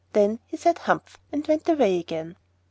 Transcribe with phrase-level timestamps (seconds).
[0.13, 2.35] Then he said 'Humph!' and went away again.